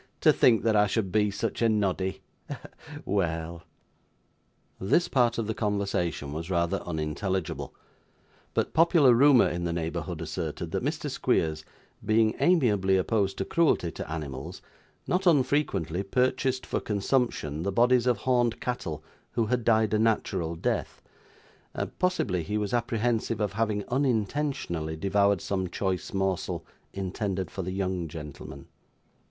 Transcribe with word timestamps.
'To 0.21 0.33
think 0.33 0.63
that 0.63 0.75
I 0.75 0.87
should 0.87 1.11
be 1.11 1.29
such 1.29 1.61
a 1.61 1.69
noddy! 1.69 2.23
Well!' 3.05 3.61
This 4.79 5.07
part 5.07 5.37
of 5.37 5.45
the 5.45 5.53
conversation 5.53 6.33
was 6.33 6.49
rather 6.49 6.79
unintelligible; 6.87 7.75
but 8.55 8.73
popular 8.73 9.13
rumour 9.13 9.47
in 9.47 9.63
the 9.63 9.71
neighbourhood 9.71 10.19
asserted 10.19 10.71
that 10.71 10.83
Mr. 10.83 11.07
Squeers, 11.07 11.63
being 12.03 12.33
amiably 12.39 12.97
opposed 12.97 13.37
to 13.37 13.45
cruelty 13.45 13.91
to 13.91 14.11
animals, 14.11 14.59
not 15.05 15.27
unfrequently 15.27 16.01
purchased 16.01 16.65
for 16.65 16.79
boy 16.79 16.85
consumption 16.85 17.61
the 17.61 17.71
bodies 17.71 18.07
of 18.07 18.17
horned 18.17 18.59
cattle 18.59 19.03
who 19.33 19.45
had 19.45 19.63
died 19.63 19.93
a 19.93 19.99
natural 19.99 20.55
death; 20.55 21.03
possibly 21.99 22.41
he 22.41 22.57
was 22.57 22.73
apprehensive 22.73 23.39
of 23.39 23.53
having 23.53 23.85
unintentionally 23.89 24.95
devoured 24.97 25.41
some 25.41 25.69
choice 25.69 26.11
morsel 26.11 26.65
intended 26.91 27.51
for 27.51 27.61
the 27.61 27.69
young 27.71 28.07
gentlemen. 28.07 28.65